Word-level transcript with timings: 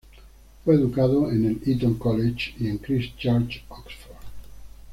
Fue 0.65 0.73
educado 0.73 1.29
en 1.29 1.45
el 1.45 1.61
Eton 1.63 1.93
College 1.93 2.55
y 2.59 2.69
en 2.69 2.79
Christ 2.79 3.15
Church, 3.19 3.59
Oxford. 3.69 4.17